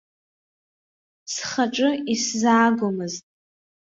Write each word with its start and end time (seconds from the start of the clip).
Схаҿы 1.33 1.89
исзаагомызт. 2.13 3.25